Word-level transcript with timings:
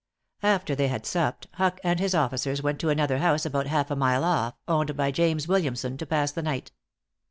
After 0.41 0.73
they 0.73 0.87
had 0.87 1.05
supped, 1.05 1.45
Huck 1.51 1.79
and 1.83 1.99
his 1.99 2.15
officers 2.15 2.63
went 2.63 2.79
to 2.79 2.89
another 2.89 3.19
house 3.19 3.45
about 3.45 3.67
half 3.67 3.91
a 3.91 3.95
mile 3.95 4.23
off, 4.23 4.55
owned 4.67 4.97
by 4.97 5.11
James 5.11 5.47
Williamson, 5.47 5.95
to 5.97 6.07
pass 6.07 6.31
the 6.31 6.41
night. 6.41 6.71